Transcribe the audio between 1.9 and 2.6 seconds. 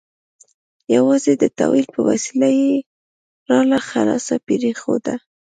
په وسیله